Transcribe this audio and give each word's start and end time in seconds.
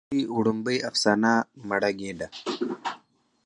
د 0.03 0.03
دوي 0.09 0.23
وړومبۍ 0.37 0.77
افسانه" 0.89 1.33
مړه 1.67 1.91
ګيډه 1.99 2.27